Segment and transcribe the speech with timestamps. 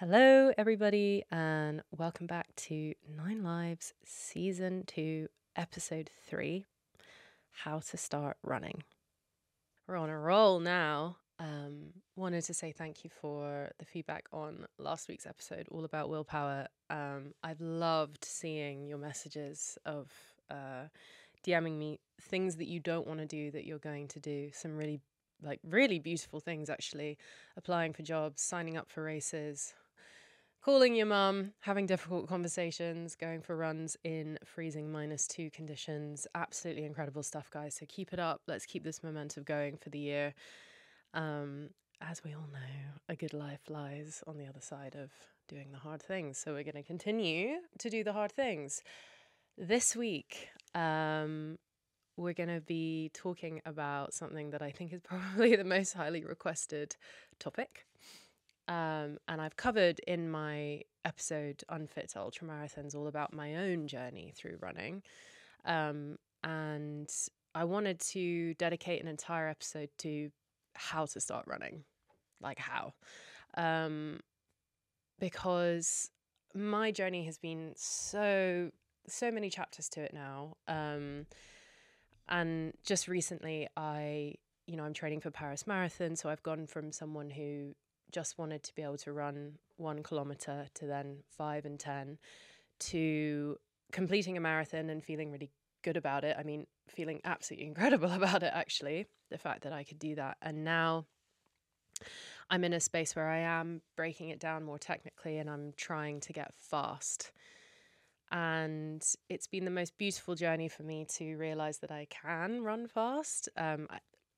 [0.00, 5.26] Hello, everybody, and welcome back to Nine Lives Season 2,
[5.56, 6.66] Episode 3
[7.50, 8.82] How to Start Running.
[9.88, 11.16] We're on a roll now.
[11.38, 16.10] Um, wanted to say thank you for the feedback on last week's episode, all about
[16.10, 16.66] willpower.
[16.90, 20.12] Um, I've loved seeing your messages of
[20.50, 20.88] uh,
[21.42, 24.50] DMing me things that you don't want to do that you're going to do.
[24.52, 25.00] Some really,
[25.42, 27.16] like, really beautiful things actually.
[27.56, 29.72] Applying for jobs, signing up for races,
[30.66, 36.26] calling your mum, having difficult conversations, going for runs in freezing minus two conditions.
[36.34, 37.76] Absolutely incredible stuff, guys.
[37.76, 38.40] So keep it up.
[38.48, 40.34] Let's keep this momentum going for the year.
[41.14, 41.68] Um,
[42.00, 45.12] as we all know, a good life lies on the other side of
[45.46, 46.36] doing the hard things.
[46.36, 48.82] So we're going to continue to do the hard things.
[49.56, 51.58] This week, um,
[52.16, 56.24] we're going to be talking about something that I think is probably the most highly
[56.24, 56.96] requested
[57.38, 57.86] topic.
[58.68, 64.32] Um, and I've covered in my episode Unfit to Ultramarathons all about my own journey
[64.36, 65.02] through running.
[65.64, 67.08] Um, and
[67.54, 70.30] I wanted to dedicate an entire episode to
[70.74, 71.84] how to start running,
[72.40, 72.94] like how.
[73.56, 74.20] Um,
[75.18, 76.10] because
[76.54, 78.70] my journey has been so,
[79.06, 80.56] so many chapters to it now.
[80.68, 81.26] Um,
[82.28, 84.34] and just recently, I,
[84.66, 86.16] you know, I'm training for Paris Marathon.
[86.16, 87.74] So I've gone from someone who
[88.12, 92.18] just wanted to be able to run one kilometer to then five and 10
[92.78, 93.56] to
[93.92, 95.50] completing a marathon and feeling really
[95.82, 96.36] good about it.
[96.38, 100.36] I mean, feeling absolutely incredible about it, actually, the fact that I could do that.
[100.42, 101.06] And now
[102.50, 106.20] I'm in a space where I am breaking it down more technically and I'm trying
[106.20, 107.32] to get fast.
[108.32, 112.88] And it's been the most beautiful journey for me to realize that I can run
[112.88, 113.48] fast.
[113.56, 113.86] Um,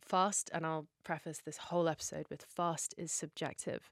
[0.09, 3.91] fast, and I'll preface this whole episode with fast is subjective.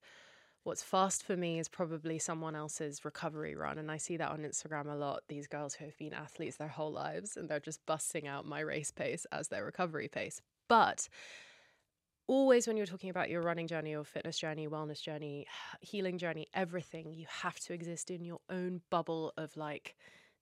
[0.65, 3.79] What's fast for me is probably someone else's recovery run.
[3.79, 5.23] And I see that on Instagram a lot.
[5.29, 8.59] These girls who have been athletes their whole lives and they're just busting out my
[8.59, 10.41] race pace as their recovery pace.
[10.69, 11.09] But
[12.27, 15.47] always when you're talking about your running journey or fitness journey, wellness journey,
[15.83, 19.95] healing journey, everything, you have to exist in your own bubble of like,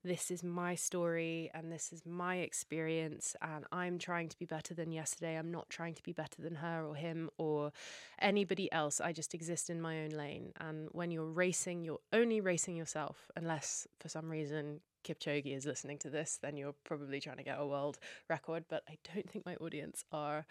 [0.04, 4.74] this is my story and this is my experience and I'm trying to be better
[4.74, 5.36] than yesterday.
[5.36, 7.72] I'm not trying to be better than her or him or
[8.20, 9.00] anybody else.
[9.00, 10.52] I just exist in my own lane.
[10.60, 15.98] And when you're racing, you're only racing yourself, unless for some reason Kipchoge is listening
[15.98, 17.98] to this, then you're probably trying to get a world
[18.28, 18.64] record.
[18.68, 20.44] But I don't think my audience are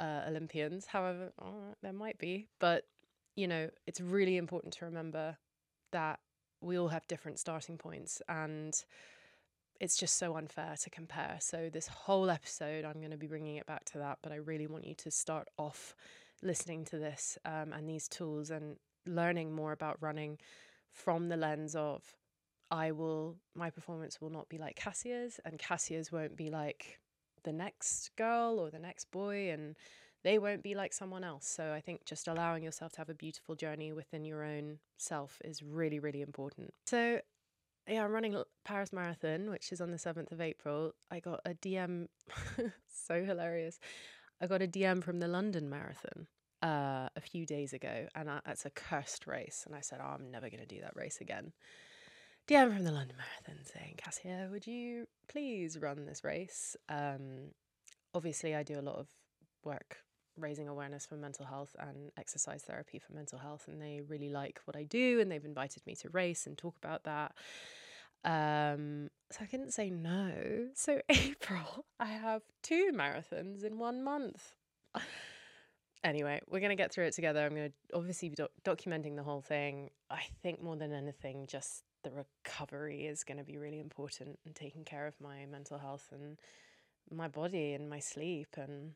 [0.00, 0.86] uh, Olympians.
[0.86, 2.48] However, uh, there might be.
[2.58, 2.84] But,
[3.36, 5.36] you know, it's really important to remember
[5.92, 6.18] that
[6.60, 8.84] we all have different starting points and
[9.80, 11.36] it's just so unfair to compare.
[11.40, 14.36] So, this whole episode, I'm going to be bringing it back to that, but I
[14.36, 15.94] really want you to start off
[16.42, 18.76] listening to this um, and these tools and
[19.06, 20.38] learning more about running
[20.90, 22.02] from the lens of
[22.70, 26.98] I will, my performance will not be like Cassia's, and Cassia's won't be like
[27.44, 29.50] the next girl or the next boy.
[29.50, 29.76] And
[30.24, 31.46] they won't be like someone else.
[31.46, 35.40] So I think just allowing yourself to have a beautiful journey within your own self
[35.44, 36.74] is really, really important.
[36.86, 37.20] So
[37.88, 40.92] yeah, I'm running Paris Marathon, which is on the 7th of April.
[41.10, 42.08] I got a DM,
[42.88, 43.78] so hilarious.
[44.40, 46.26] I got a DM from the London Marathon
[46.62, 49.64] uh, a few days ago, and I, it's a cursed race.
[49.66, 51.52] And I said, oh, I'm never going to do that race again.
[52.46, 56.76] DM from the London Marathon saying, Cassia, would you please run this race?
[56.88, 57.52] Um,
[58.14, 59.08] obviously, I do a lot of
[59.64, 59.98] work
[60.38, 64.60] raising awareness for mental health and exercise therapy for mental health and they really like
[64.64, 67.34] what I do and they've invited me to race and talk about that.
[68.24, 70.68] Um, so I couldn't say no.
[70.74, 74.54] So April, I have two marathons in one month.
[76.04, 77.44] anyway, we're going to get through it together.
[77.44, 79.90] I'm going to obviously be doc- documenting the whole thing.
[80.10, 84.54] I think more than anything, just the recovery is going to be really important and
[84.54, 86.38] taking care of my mental health and
[87.10, 88.92] my body and my sleep and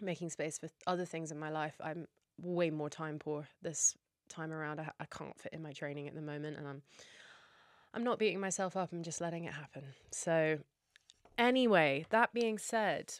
[0.00, 1.74] making space for other things in my life.
[1.82, 2.06] I'm
[2.40, 3.94] way more time poor this
[4.28, 4.80] time around.
[4.80, 6.82] I, I can't fit in my training at the moment, and I'm
[7.94, 8.92] I'm not beating myself up.
[8.92, 9.84] I'm just letting it happen.
[10.10, 10.58] So,
[11.38, 13.14] anyway, that being said,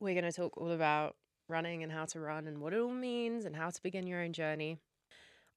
[0.00, 1.14] we're going to talk all about
[1.48, 4.20] running and how to run and what it all means and how to begin your
[4.20, 4.78] own journey.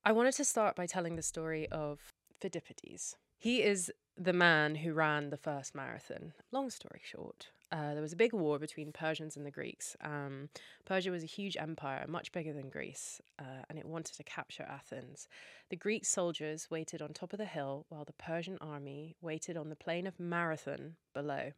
[0.04, 2.00] I wanted to start by telling the story of
[2.40, 3.16] Pheidippides.
[3.38, 6.34] He is the man who ran the first marathon.
[6.52, 9.96] Long story short, uh, there was a big war between Persians and the Greeks.
[10.02, 10.50] Um,
[10.86, 14.64] Persia was a huge empire, much bigger than Greece, uh, and it wanted to capture
[14.64, 15.28] Athens.
[15.70, 19.70] The Greek soldiers waited on top of the hill while the Persian army waited on
[19.70, 21.52] the plain of Marathon below.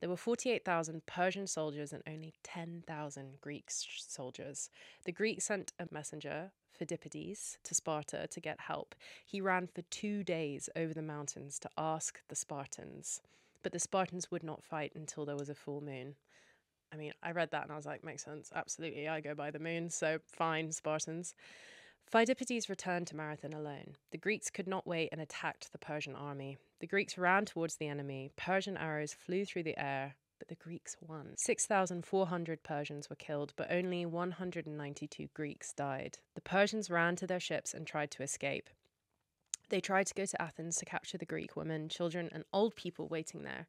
[0.00, 4.68] There were 48,000 Persian soldiers and only 10,000 Greek soldiers.
[5.04, 8.96] The Greeks sent a messenger, Pheidippides, to Sparta to get help.
[9.24, 13.20] He ran for two days over the mountains to ask the Spartans,
[13.62, 16.14] but the Spartans would not fight until there was a full moon.
[16.92, 18.50] I mean, I read that and I was like, makes sense.
[18.54, 19.08] Absolutely.
[19.08, 21.34] I go by the moon, so fine, Spartans.
[22.12, 23.96] Pheidippides returned to Marathon alone.
[24.10, 26.58] The Greeks could not wait and attacked the Persian army.
[26.80, 28.32] The Greeks ran towards the enemy.
[28.36, 31.34] Persian arrows flew through the air, but the Greeks won.
[31.36, 36.18] 6,400 Persians were killed, but only 192 Greeks died.
[36.34, 38.68] The Persians ran to their ships and tried to escape.
[39.72, 43.08] They tried to go to Athens to capture the Greek women, children, and old people
[43.08, 43.68] waiting there.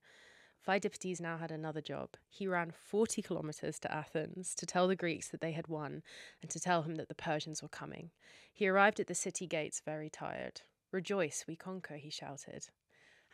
[0.67, 2.09] Pheidippides now had another job.
[2.27, 6.03] He ran 40 kilometers to Athens to tell the Greeks that they had won
[6.41, 8.11] and to tell him that the Persians were coming.
[8.53, 10.63] He arrived at the city gates very tired.
[10.91, 12.67] Rejoice, we conquer, he shouted.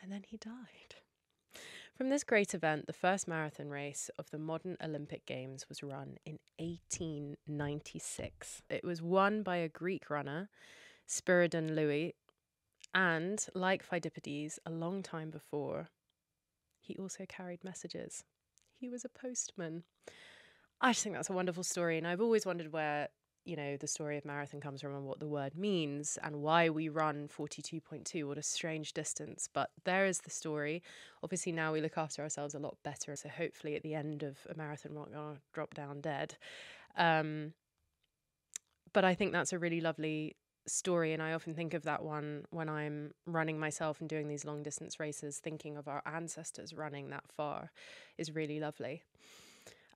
[0.03, 0.93] And then he died.
[1.97, 6.17] From this great event, the first marathon race of the modern Olympic Games was run
[6.23, 8.61] in 1896.
[8.69, 10.49] It was won by a Greek runner,
[11.07, 12.13] Spiridon Louis,
[12.93, 15.89] and, like Pheidippides, a long time before,
[16.79, 18.23] he also carried messages.
[18.79, 19.83] He was a postman.
[20.81, 21.97] I just think that's a wonderful story.
[21.97, 23.09] And I've always wondered where,
[23.45, 26.69] you know, the story of marathon comes from and what the word means and why
[26.69, 28.27] we run 42.2.
[28.27, 29.47] What a strange distance.
[29.53, 30.81] But there is the story.
[31.21, 33.15] Obviously, now we look after ourselves a lot better.
[33.15, 36.37] So hopefully at the end of a marathon, we're not going to drop down dead.
[36.97, 37.53] Um,
[38.93, 40.35] but I think that's a really lovely
[40.69, 44.45] story and I often think of that one when I'm running myself and doing these
[44.45, 47.71] long distance races thinking of our ancestors running that far
[48.17, 49.03] is really lovely.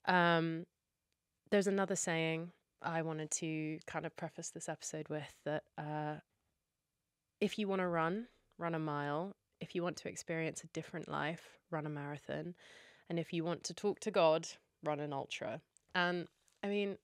[0.06, 0.66] Um,
[1.52, 6.16] there's another saying I wanted to kind of preface this episode with that uh,
[7.40, 8.28] if you want to run,
[8.58, 9.36] run a mile.
[9.60, 12.56] If you want to experience a different life, run a marathon.
[13.10, 14.48] And if you want to talk to God,
[14.84, 15.62] run an ultra.
[15.96, 16.28] And
[16.64, 16.98] I mean,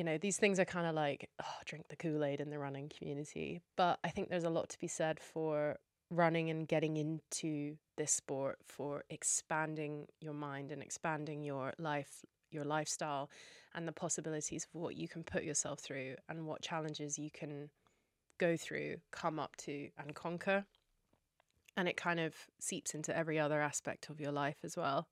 [0.00, 2.58] you know, these things are kind of like, oh, drink the Kool Aid in the
[2.58, 3.60] running community.
[3.76, 5.76] But I think there's a lot to be said for
[6.08, 12.64] running and getting into this sport, for expanding your mind and expanding your life, your
[12.64, 13.28] lifestyle,
[13.74, 17.68] and the possibilities of what you can put yourself through and what challenges you can
[18.38, 20.64] go through, come up to, and conquer.
[21.76, 25.08] And it kind of seeps into every other aspect of your life as well.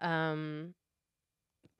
[0.00, 0.74] Um,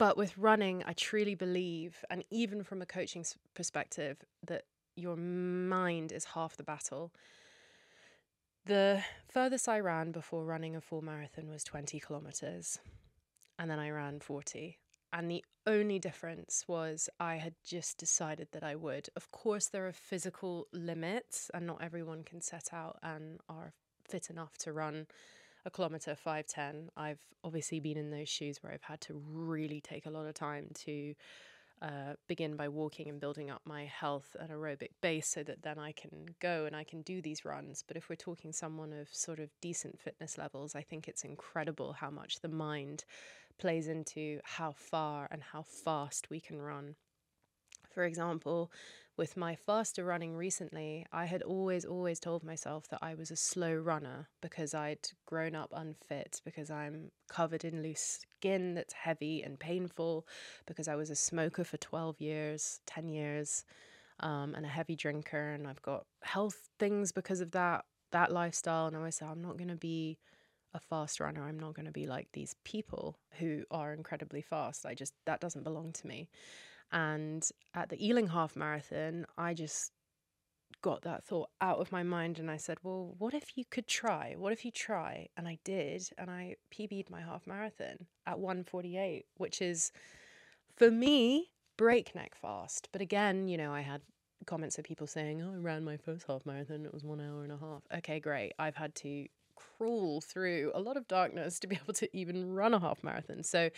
[0.00, 4.16] but with running, I truly believe, and even from a coaching perspective,
[4.46, 4.64] that
[4.96, 7.12] your mind is half the battle.
[8.64, 12.78] The furthest I ran before running a full marathon was 20 kilometers,
[13.58, 14.78] and then I ran 40.
[15.12, 19.10] And the only difference was I had just decided that I would.
[19.16, 23.74] Of course, there are physical limits, and not everyone can set out and are
[24.08, 25.08] fit enough to run
[25.64, 30.06] a kilometer 510 i've obviously been in those shoes where i've had to really take
[30.06, 31.14] a lot of time to
[31.82, 35.78] uh, begin by walking and building up my health and aerobic base so that then
[35.78, 37.82] I can go and I can do these runs.
[37.86, 41.94] But if we're talking someone of sort of decent fitness levels, I think it's incredible
[41.94, 43.04] how much the mind
[43.58, 46.96] plays into how far and how fast we can run.
[47.90, 48.70] For example,
[49.16, 53.36] with my faster running recently, I had always, always told myself that I was a
[53.36, 59.42] slow runner because I'd grown up unfit, because I'm covered in loose skin that's heavy
[59.42, 60.26] and painful,
[60.66, 63.64] because I was a smoker for 12 years, 10 years,
[64.20, 68.86] um, and a heavy drinker, and I've got health things because of that that lifestyle.
[68.86, 70.18] And I always say, I'm not going to be
[70.74, 71.46] a fast runner.
[71.46, 74.86] I'm not going to be like these people who are incredibly fast.
[74.86, 76.28] I just, that doesn't belong to me.
[76.92, 79.92] And at the Ealing Half Marathon, I just
[80.82, 83.86] got that thought out of my mind and I said, well, what if you could
[83.86, 84.34] try?
[84.36, 85.28] What if you try?
[85.36, 86.08] And I did.
[86.16, 89.92] And I PB'd my half marathon at 148, which is
[90.76, 92.88] for me breakneck fast.
[92.92, 94.00] But again, you know, I had
[94.46, 96.86] comments of people saying, oh, I ran my first half marathon.
[96.86, 97.82] It was one hour and a half.
[97.98, 98.52] Okay, great.
[98.58, 102.74] I've had to crawl through a lot of darkness to be able to even run
[102.74, 103.42] a half marathon.
[103.42, 103.70] So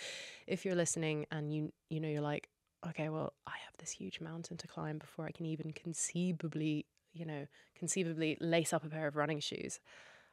[0.47, 2.49] if you're listening and you you know you're like
[2.89, 7.25] okay, well, I have this huge mountain to climb before I can even conceivably, you
[7.25, 7.47] know,
[7.77, 9.81] conceivably lace up a pair of running shoes.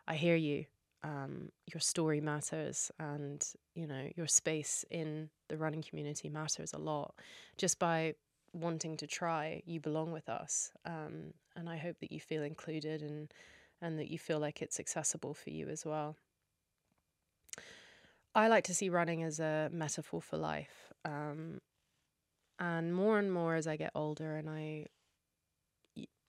[0.07, 0.65] I hear you.
[1.01, 6.77] Um, your story matters, and you know your space in the running community matters a
[6.77, 7.15] lot.
[7.57, 8.15] Just by
[8.51, 13.01] wanting to try, you belong with us, um, and I hope that you feel included
[13.01, 13.31] and
[13.81, 16.17] and that you feel like it's accessible for you as well.
[18.35, 20.91] I like to see running as a metaphor for life.
[21.05, 21.59] Um,
[22.59, 24.85] and more and more as I get older and I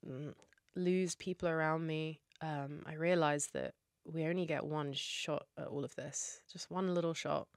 [0.07, 0.33] mm,
[0.75, 3.73] lose people around me, um, I realize that
[4.05, 7.47] we only get one shot at all of this, just one little shot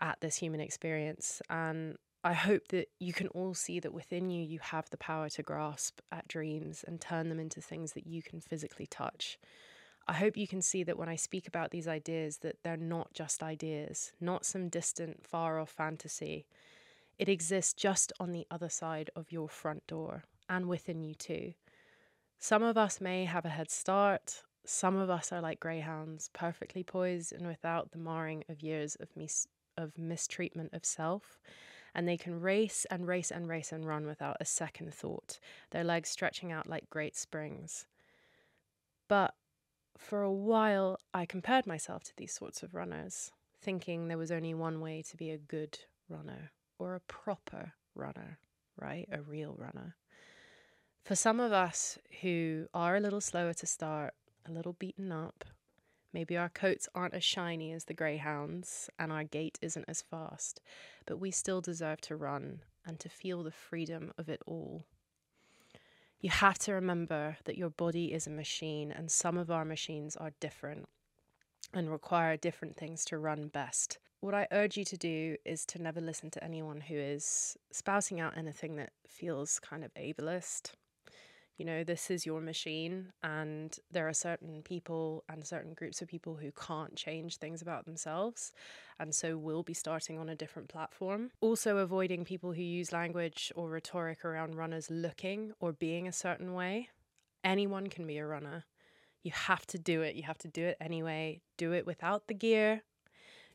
[0.00, 1.42] at this human experience.
[1.50, 5.28] And I hope that you can all see that within you, you have the power
[5.30, 9.38] to grasp at dreams and turn them into things that you can physically touch.
[10.06, 13.12] I hope you can see that when I speak about these ideas that they're not
[13.12, 16.46] just ideas, not some distant far off fantasy.
[17.18, 21.54] It exists just on the other side of your front door and within you too.
[22.38, 24.44] Some of us may have a head start.
[24.64, 29.08] Some of us are like greyhounds, perfectly poised and without the marring of years of
[29.16, 31.40] mis- of mistreatment of self.
[31.94, 35.82] And they can race and race and race and run without a second thought, their
[35.82, 37.86] legs stretching out like great springs.
[39.08, 39.34] But
[39.96, 44.54] for a while, I compared myself to these sorts of runners, thinking there was only
[44.54, 48.38] one way to be a good runner or a proper runner,
[48.80, 49.08] right?
[49.10, 49.96] A real runner.
[51.04, 54.14] For some of us who are a little slower to start,
[54.46, 55.44] a little beaten up,
[56.12, 60.60] maybe our coats aren't as shiny as the greyhounds and our gait isn't as fast,
[61.06, 64.84] but we still deserve to run and to feel the freedom of it all.
[66.20, 70.16] You have to remember that your body is a machine, and some of our machines
[70.16, 70.88] are different
[71.72, 73.98] and require different things to run best.
[74.20, 78.20] What I urge you to do is to never listen to anyone who is spouting
[78.20, 80.72] out anything that feels kind of ableist
[81.58, 86.06] you know, this is your machine, and there are certain people and certain groups of
[86.06, 88.52] people who can't change things about themselves,
[89.00, 91.32] and so will be starting on a different platform.
[91.40, 96.54] Also, avoiding people who use language or rhetoric around runners looking or being a certain
[96.54, 96.90] way.
[97.42, 98.64] Anyone can be a runner.
[99.22, 100.14] You have to do it.
[100.14, 101.40] You have to do it anyway.
[101.56, 102.82] Do it without the gear,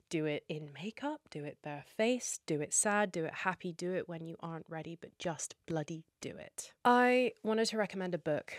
[0.09, 4.07] do it in makeup, do it barefaced, do it sad, do it happy, do it
[4.07, 6.71] when you aren't ready, but just bloody do it.
[6.85, 8.53] I wanted to recommend a book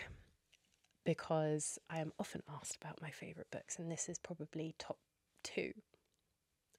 [1.05, 4.97] because I am often asked about my favourite books, and this is probably top
[5.43, 5.71] two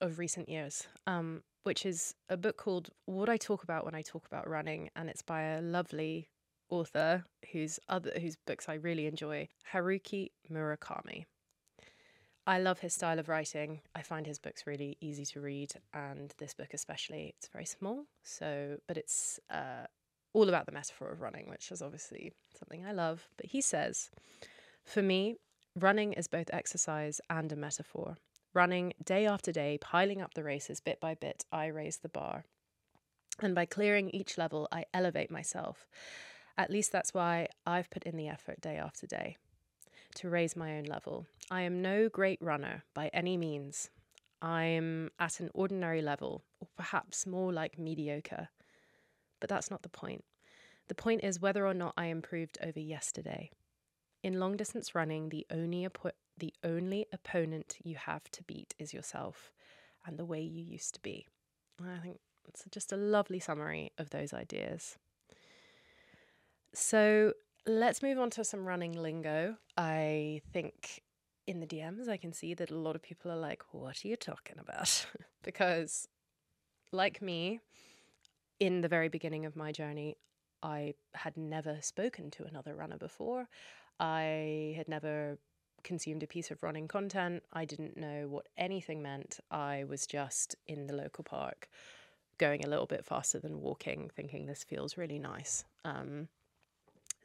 [0.01, 4.03] of recent years, um, which is a book called What I Talk About When I
[4.03, 6.29] Talk About Running, and it's by a lovely
[6.71, 11.25] author whose other whose books I really enjoy, Haruki Murakami.
[12.49, 13.81] I love his style of writing.
[13.95, 17.35] I find his books really easy to read, and this book especially.
[17.39, 19.87] It's very small, so but it's uh,
[20.33, 23.27] all about the metaphor of running, which is obviously something I love.
[23.37, 24.11] But he says,
[24.85, 25.37] for me,
[25.75, 28.17] running is both exercise and a metaphor.
[28.55, 32.45] Running day after day, piling up the races bit by bit, I raise the bar.
[33.41, 35.87] And by clearing each level, I elevate myself.
[36.59, 39.37] At least that's why I've put in the effort day after day
[40.17, 41.27] to raise my own level.
[41.51, 43.91] I am no great runner by any means.
[44.41, 48.49] I'm at an ordinary level, or perhaps more like mediocre.
[49.41, 50.25] But that's not the point.
[50.89, 53.51] The point is whether or not I improved over yesterday.
[54.23, 55.87] In long distance running, the only,
[56.39, 59.53] the only opponent you have to beat is yourself
[60.07, 61.27] and the way you used to be.
[61.83, 64.97] I think it's just a lovely summary of those ideas.
[66.77, 67.33] So,
[67.69, 69.57] Let's move on to some running lingo.
[69.77, 71.03] I think
[71.49, 74.09] in the DMs, I can see that a lot of people are like, What are
[74.09, 75.05] you talking about?
[75.43, 76.07] because,
[76.93, 77.59] like me,
[78.61, 80.17] in the very beginning of my journey,
[80.63, 83.49] I had never spoken to another runner before.
[83.99, 85.39] I had never
[85.83, 87.43] consumed a piece of running content.
[87.53, 89.41] I didn't know what anything meant.
[89.51, 91.69] I was just in the local park
[92.39, 95.65] going a little bit faster than walking, thinking this feels really nice.
[95.85, 96.29] Um,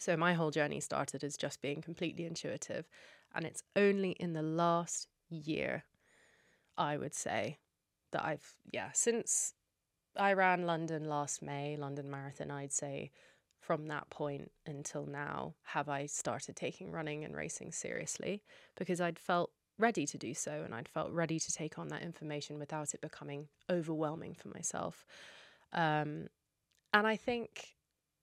[0.02, 2.88] so my whole journey started as just being completely intuitive.
[3.36, 5.84] And it's only in the last year,
[6.76, 7.60] I would say,
[8.12, 9.54] that I've, yeah, since
[10.18, 13.12] I ran London last May, London Marathon, I'd say
[13.60, 18.42] from that point until now, have I started taking running and racing seriously
[18.76, 22.02] because I'd felt ready to do so and I'd felt ready to take on that
[22.02, 25.06] information without it becoming overwhelming for myself.
[25.74, 26.26] Um,
[26.92, 27.76] and I think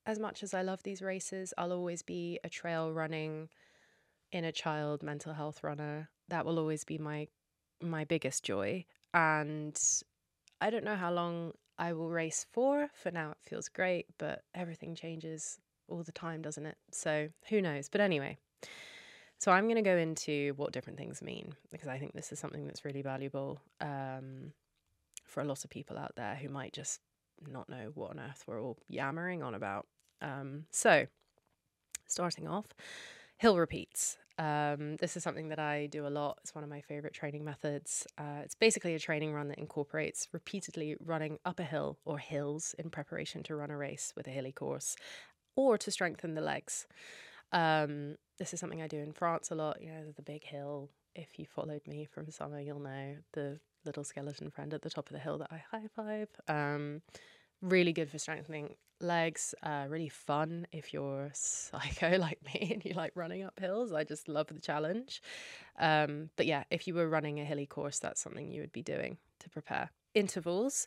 [0.09, 3.51] as much as I love these races, I'll always be a trail running
[4.33, 6.09] inner child mental health runner.
[6.29, 7.29] That will always be my
[7.83, 8.87] my biggest joy.
[9.13, 9.79] And
[10.63, 12.89] I don't know how long I will race for.
[12.95, 16.79] For now it feels great, but everything changes all the time, doesn't it?
[16.91, 17.91] So who knows?
[17.91, 18.39] But anyway.
[19.41, 22.41] So I'm going to go into what different things mean because I think this is
[22.41, 24.53] something that's really valuable um,
[25.25, 26.99] for a lot of people out there who might just
[27.47, 29.87] not know what on earth we're all yammering on about.
[30.21, 31.07] Um, so,
[32.07, 32.67] starting off,
[33.39, 34.19] hill repeats.
[34.39, 36.39] Um, this is something that I do a lot.
[36.43, 38.07] It's one of my favorite training methods.
[38.17, 42.75] Uh, it's basically a training run that incorporates repeatedly running up a hill or hills
[42.79, 44.95] in preparation to run a race with a hilly course
[45.57, 46.87] or to strengthen the legs.
[47.51, 49.83] Um, this is something I do in France a lot.
[49.83, 50.91] You know, the big hill.
[51.17, 55.09] If you followed me from summer, you'll know the little skeleton friend at the top
[55.09, 56.29] of the hill that I high five.
[56.47, 57.03] Um,
[57.61, 59.55] really good for strengthening legs.
[59.63, 63.93] Uh, really fun if you're psycho like me and you like running up hills.
[63.93, 65.23] I just love the challenge.
[65.79, 68.83] Um, but yeah, if you were running a hilly course, that's something you would be
[68.83, 69.91] doing to prepare.
[70.15, 70.87] Intervals.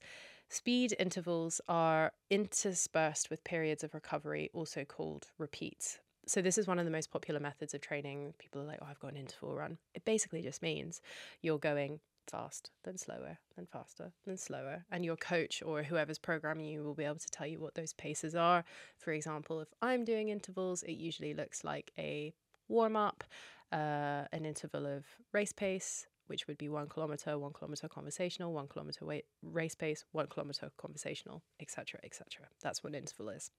[0.50, 6.00] Speed intervals are interspersed with periods of recovery, also called repeats.
[6.27, 8.34] So, this is one of the most popular methods of training.
[8.38, 9.77] People are like, oh, I've got an interval run.
[9.96, 11.01] It basically just means
[11.41, 12.01] you're going
[12.32, 14.86] fast, then slower, then faster, then slower.
[14.92, 17.94] And your coach or whoever's programming you will be able to tell you what those
[17.94, 18.64] paces are.
[18.98, 22.34] For example, if I'm doing intervals, it usually looks like a
[22.68, 23.24] warm up,
[23.72, 28.68] uh, an interval of race pace, which would be one kilometer, one kilometer conversational, one
[28.68, 32.48] kilometer weight, race pace, one kilometer conversational, etc., etc.
[32.62, 33.52] That's what an interval is.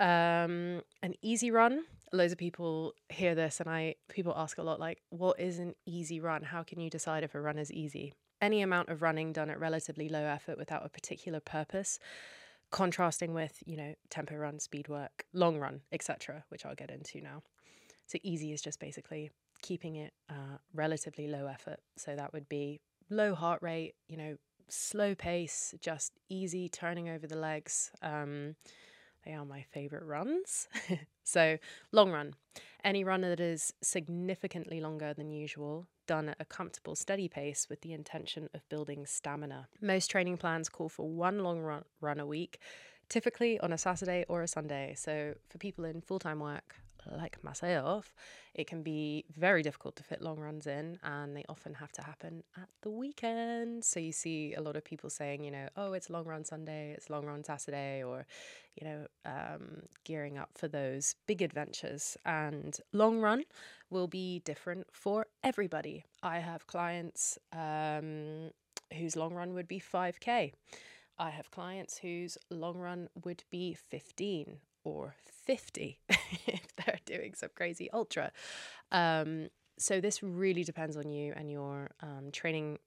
[0.00, 1.84] Um, an easy run.
[2.12, 5.74] Loads of people hear this, and I people ask a lot, like, "What is an
[5.86, 6.42] easy run?
[6.42, 9.60] How can you decide if a run is easy?" Any amount of running done at
[9.60, 11.98] relatively low effort without a particular purpose,
[12.70, 17.20] contrasting with you know tempo run, speed work, long run, etc., which I'll get into
[17.20, 17.42] now.
[18.06, 19.30] So easy is just basically
[19.62, 21.80] keeping it uh, relatively low effort.
[21.96, 22.80] So that would be
[23.10, 24.36] low heart rate, you know,
[24.68, 27.90] slow pace, just easy turning over the legs.
[28.02, 28.56] Um,
[29.24, 30.68] they are my favorite runs.
[31.24, 31.58] so,
[31.92, 32.34] long run.
[32.82, 37.82] Any run that is significantly longer than usual, done at a comfortable, steady pace with
[37.82, 39.68] the intention of building stamina.
[39.80, 42.58] Most training plans call for one long run, run a week,
[43.08, 44.94] typically on a Saturday or a Sunday.
[44.96, 46.76] So, for people in full time work,
[47.10, 48.14] like myself,
[48.54, 52.02] it can be very difficult to fit long runs in, and they often have to
[52.02, 53.84] happen at the weekend.
[53.84, 56.92] So you see a lot of people saying, you know, oh, it's long run Sunday,
[56.92, 58.26] it's long run Saturday, or,
[58.76, 62.16] you know, um, gearing up for those big adventures.
[62.24, 63.44] And long run
[63.90, 66.04] will be different for everybody.
[66.22, 68.50] I have clients um,
[68.96, 70.52] whose long run would be 5K.
[71.18, 77.50] I have clients whose long run would be 15 or 50 if they're doing some
[77.54, 78.32] crazy ultra.
[78.92, 82.78] Um, so this really depends on you and your um, training,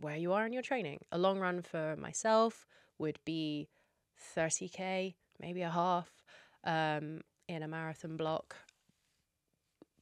[0.00, 1.00] where you are in your training.
[1.12, 2.66] A long run for myself
[2.98, 3.68] would be
[4.36, 6.10] 30k, maybe a half
[6.64, 8.56] um, in a marathon block.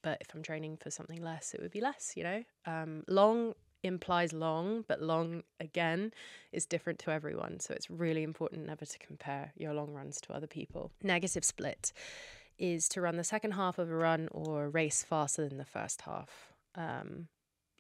[0.03, 2.45] But if I'm training for something less, it would be less, you know.
[2.67, 6.13] Um, long implies long, but long again
[6.53, 7.61] is different to everyone.
[7.61, 10.91] So it's really important never to compare your long runs to other people.
[11.03, 11.93] Negative split
[12.59, 16.03] is to run the second half of a run or race faster than the first
[16.03, 16.53] half.
[16.75, 17.29] Um,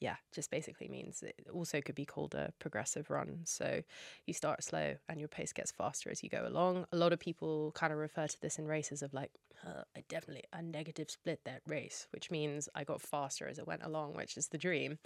[0.00, 3.40] yeah, just basically means it also could be called a progressive run.
[3.44, 3.82] So
[4.26, 6.86] you start slow and your pace gets faster as you go along.
[6.92, 9.30] A lot of people kind of refer to this in races of like,
[9.66, 13.66] uh, I definitely a negative split that race, which means I got faster as it
[13.66, 14.98] went along, which is the dream,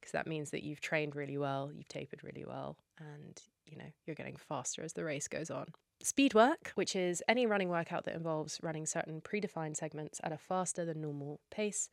[0.00, 3.92] because that means that you've trained really well, you've tapered really well, and you know
[4.04, 5.66] you're getting faster as the race goes on.
[6.02, 10.38] Speed work, which is any running workout that involves running certain predefined segments at a
[10.38, 11.90] faster than normal pace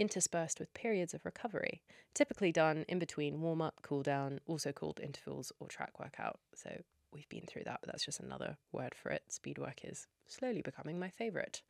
[0.00, 1.82] interspersed with periods of recovery,
[2.14, 6.40] typically done in between warm up, cool down, also called intervals or track workout.
[6.54, 6.70] So
[7.12, 9.22] we've been through that, but that's just another word for it.
[9.28, 11.60] Speed work is slowly becoming my favorite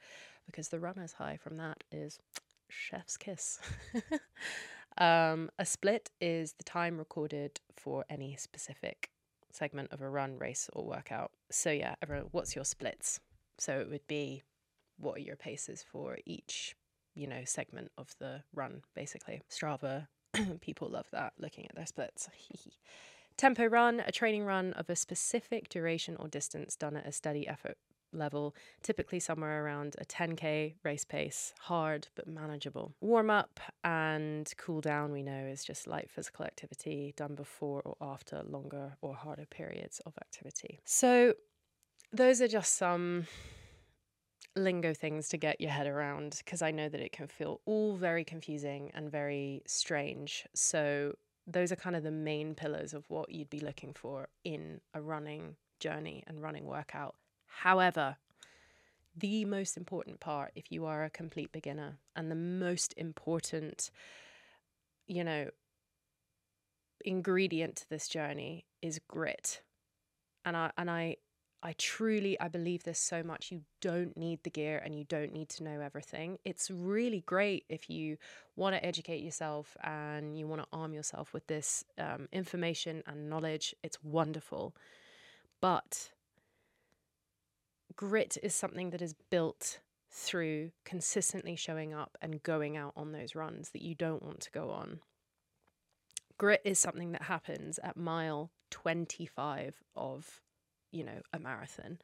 [0.47, 2.21] because the runner's high from that is
[2.69, 3.59] chef's kiss.
[4.99, 9.11] um, a split is the time recorded for any specific
[9.51, 11.33] segment of a run, race, or workout.
[11.51, 13.19] So, yeah, everyone, what's your splits?
[13.59, 14.45] So, it would be
[14.99, 16.77] what are your paces for each
[17.15, 19.43] you know, segment of the run, basically.
[19.51, 20.07] Strava,
[20.61, 22.29] people love that, looking at their splits.
[23.37, 27.49] Tempo run, a training run of a specific duration or distance done at a steady
[27.49, 27.79] effort
[28.13, 32.95] level, typically somewhere around a 10k race pace, hard but manageable.
[33.01, 37.97] Warm up and cool down, we know, is just light physical activity done before or
[38.01, 40.81] after longer or harder periods of activity.
[40.85, 41.35] So,
[42.13, 43.27] those are just some
[44.61, 47.97] lingo things to get your head around because I know that it can feel all
[47.97, 50.47] very confusing and very strange.
[50.55, 51.15] So,
[51.47, 55.01] those are kind of the main pillars of what you'd be looking for in a
[55.01, 57.17] running journey and running workout.
[57.47, 58.17] However,
[59.17, 63.91] the most important part, if you are a complete beginner, and the most important,
[65.07, 65.49] you know,
[67.05, 69.63] ingredient to this journey is grit.
[70.45, 71.17] And I and I
[71.63, 73.51] I truly I believe this so much.
[73.51, 76.39] You don't need the gear and you don't need to know everything.
[76.45, 78.17] It's really great if you
[78.57, 83.29] want to educate yourself and you want to arm yourself with this um, information and
[83.29, 83.75] knowledge.
[83.83, 84.75] It's wonderful,
[85.61, 86.13] but
[87.95, 93.35] grit is something that is built through consistently showing up and going out on those
[93.35, 95.01] runs that you don't want to go on.
[96.39, 100.41] Grit is something that happens at mile 25 of,
[100.91, 101.99] you know, a marathon,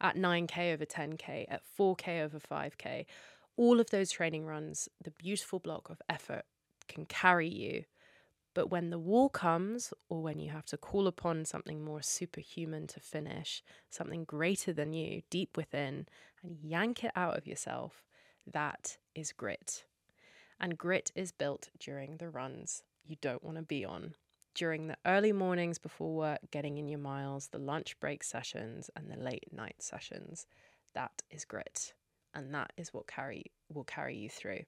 [0.00, 3.06] at 9K over 10K, at 4K over 5K.
[3.56, 6.44] All of those training runs, the beautiful block of effort
[6.88, 7.84] can carry you
[8.54, 12.86] but when the wall comes, or when you have to call upon something more superhuman
[12.88, 16.06] to finish, something greater than you deep within,
[16.42, 18.04] and yank it out of yourself,
[18.46, 19.84] that is grit.
[20.60, 24.14] And grit is built during the runs you don't want to be on.
[24.54, 29.10] During the early mornings before work, getting in your miles, the lunch break sessions, and
[29.10, 30.46] the late night sessions.
[30.94, 31.94] That is grit.
[32.34, 34.64] And that is what carry will carry you through.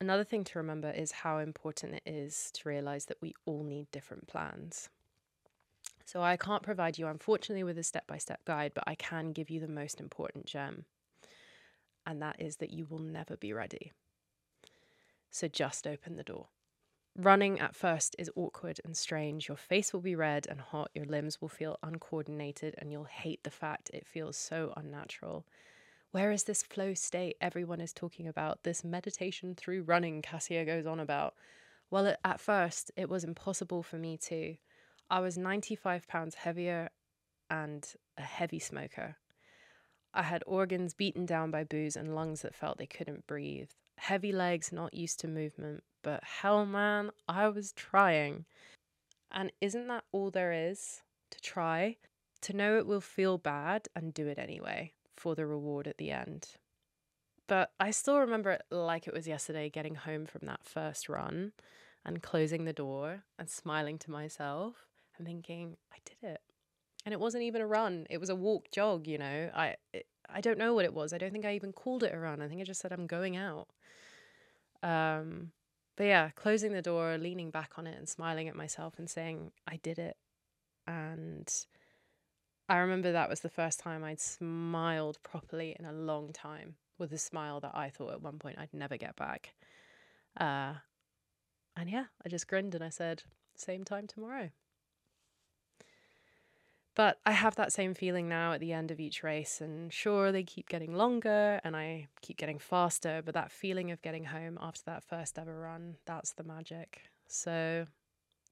[0.00, 3.90] Another thing to remember is how important it is to realize that we all need
[3.90, 4.88] different plans.
[6.06, 9.32] So, I can't provide you, unfortunately, with a step by step guide, but I can
[9.32, 10.84] give you the most important gem,
[12.06, 13.92] and that is that you will never be ready.
[15.30, 16.48] So, just open the door.
[17.16, 19.46] Running at first is awkward and strange.
[19.46, 23.44] Your face will be red and hot, your limbs will feel uncoordinated, and you'll hate
[23.44, 25.46] the fact it feels so unnatural.
[26.10, 28.64] Where is this flow state everyone is talking about?
[28.64, 31.34] This meditation through running, Cassia goes on about.
[31.88, 34.56] Well, at first, it was impossible for me to.
[35.08, 36.90] I was 95 pounds heavier
[37.48, 37.86] and
[38.18, 39.16] a heavy smoker.
[40.12, 43.70] I had organs beaten down by booze and lungs that felt they couldn't breathe.
[43.96, 48.44] Heavy legs, not used to movement, but hell, man, I was trying.
[49.30, 51.96] And isn't that all there is to try?
[52.42, 56.10] To know it will feel bad and do it anyway for the reward at the
[56.10, 56.48] end.
[57.46, 61.52] But I still remember it like it was yesterday getting home from that first run
[62.04, 66.40] and closing the door and smiling to myself and thinking, I did it.
[67.04, 69.50] And it wasn't even a run, it was a walk jog, you know.
[69.54, 71.12] I it, I don't know what it was.
[71.12, 72.40] I don't think I even called it a run.
[72.40, 73.68] I think I just said I'm going out.
[74.82, 75.52] Um
[75.96, 79.52] but yeah, closing the door, leaning back on it and smiling at myself and saying,
[79.66, 80.16] I did it.
[80.86, 81.48] And
[82.68, 87.12] I remember that was the first time I'd smiled properly in a long time with
[87.12, 89.54] a smile that I thought at one point I'd never get back.
[90.38, 90.74] Uh,
[91.76, 93.22] and yeah, I just grinned and I said,
[93.54, 94.50] same time tomorrow.
[96.94, 100.30] But I have that same feeling now at the end of each race, and sure,
[100.30, 104.58] they keep getting longer and I keep getting faster, but that feeling of getting home
[104.60, 107.02] after that first ever run, that's the magic.
[107.26, 107.86] So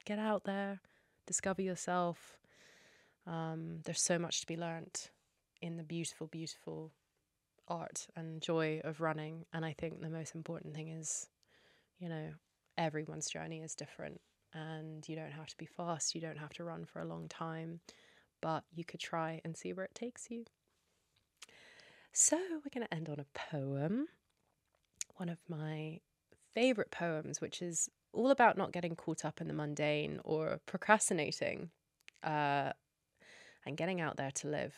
[0.05, 0.81] get out there,
[1.27, 2.37] discover yourself,
[3.27, 5.11] um, there's so much to be learnt
[5.61, 6.91] in the beautiful, beautiful
[7.69, 9.47] art and joy of running.
[9.53, 11.29] And I think the most important thing is,
[12.01, 12.31] you know,
[12.77, 14.21] everyone's journey is different
[14.53, 17.29] and you don't have to be fast, you don't have to run for a long
[17.29, 17.81] time,
[18.43, 20.45] but you could try and see where it takes you.
[22.13, 24.09] So, we're going to end on a poem,
[25.17, 26.01] one of my
[26.53, 31.71] favorite poems, which is all about not getting caught up in the mundane or procrastinating.
[32.23, 32.73] Uh,
[33.65, 34.75] and getting out there to live.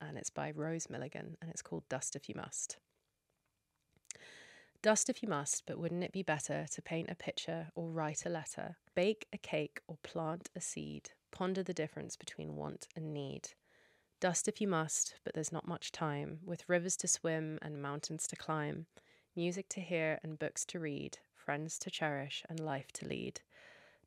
[0.00, 2.76] And it's by Rose Milligan and it's called Dust If You Must.
[4.82, 8.24] Dust if you must, but wouldn't it be better to paint a picture or write
[8.24, 13.12] a letter, bake a cake or plant a seed, ponder the difference between want and
[13.12, 13.50] need?
[14.20, 18.26] Dust if you must, but there's not much time, with rivers to swim and mountains
[18.28, 18.86] to climb,
[19.36, 23.42] music to hear and books to read, friends to cherish and life to lead.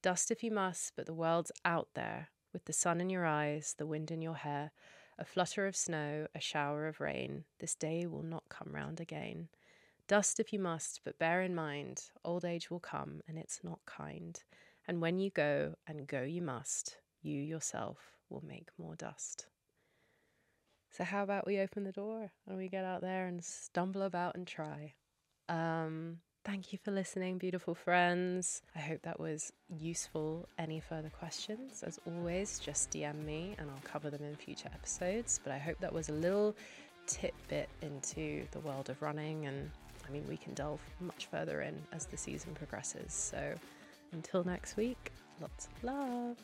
[0.01, 3.75] Dust if you must, but the world's out there, with the sun in your eyes,
[3.77, 4.71] the wind in your hair,
[5.19, 9.49] a flutter of snow, a shower of rain, this day will not come round again.
[10.07, 13.85] Dust if you must, but bear in mind, old age will come and it's not
[13.85, 14.41] kind.
[14.87, 17.97] And when you go, and go you must, you yourself
[18.29, 19.47] will make more dust.
[20.91, 24.35] So, how about we open the door and we get out there and stumble about
[24.35, 24.93] and try?
[25.47, 28.61] Um, Thank you for listening, beautiful friends.
[28.73, 30.47] I hope that was useful.
[30.57, 35.39] Any further questions, as always, just DM me and I'll cover them in future episodes.
[35.43, 36.55] But I hope that was a little
[37.07, 39.47] tidbit into the world of running.
[39.47, 39.69] And
[40.07, 43.13] I mean, we can delve much further in as the season progresses.
[43.13, 43.53] So
[44.13, 46.37] until next week, lots of love.